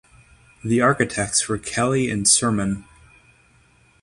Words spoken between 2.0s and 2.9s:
and Surman.